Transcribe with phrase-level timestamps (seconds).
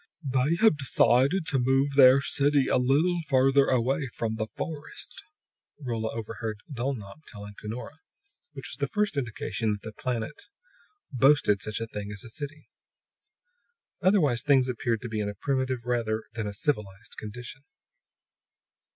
[0.27, 5.23] "They have decided to move their city a little farther away from the forest,"
[5.79, 7.99] Rolla overheard Dulnop telling Cunora;
[8.53, 10.45] which was the first indication that the planet
[11.11, 12.67] boasted such a thing as a city.
[14.01, 17.61] Otherwise, things appeared to be in a primitive, rather than a civilized condition.